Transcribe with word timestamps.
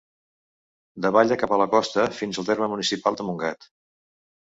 Davalla 1.05 1.37
cap 1.41 1.53
a 1.53 1.59
la 1.61 1.67
costa 1.73 2.05
fins 2.21 2.39
al 2.43 2.47
terme 2.47 2.71
municipal 2.73 3.19
de 3.21 3.27
Montgat. 3.29 3.69